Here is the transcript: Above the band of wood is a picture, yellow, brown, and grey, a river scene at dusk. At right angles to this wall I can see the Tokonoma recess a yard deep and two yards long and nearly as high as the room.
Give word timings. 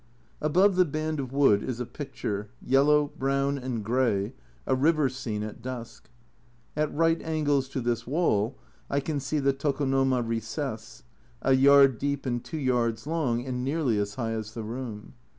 Above 0.41 0.77
the 0.77 0.83
band 0.83 1.19
of 1.19 1.31
wood 1.31 1.61
is 1.61 1.79
a 1.79 1.85
picture, 1.85 2.49
yellow, 2.59 3.11
brown, 3.19 3.55
and 3.59 3.85
grey, 3.85 4.33
a 4.65 4.73
river 4.73 5.07
scene 5.07 5.43
at 5.43 5.61
dusk. 5.61 6.09
At 6.75 6.91
right 6.91 7.21
angles 7.21 7.69
to 7.69 7.81
this 7.81 8.07
wall 8.07 8.57
I 8.89 8.99
can 8.99 9.19
see 9.19 9.37
the 9.37 9.53
Tokonoma 9.53 10.23
recess 10.23 11.03
a 11.43 11.53
yard 11.53 11.99
deep 11.99 12.25
and 12.25 12.43
two 12.43 12.57
yards 12.57 13.05
long 13.05 13.45
and 13.45 13.63
nearly 13.63 13.99
as 13.99 14.15
high 14.15 14.31
as 14.33 14.55
the 14.55 14.63
room. 14.63 15.13